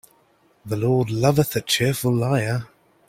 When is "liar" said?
2.11-2.65